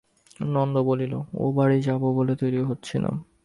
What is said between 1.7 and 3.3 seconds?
যাব বলে তৈরি হচ্ছিলাম।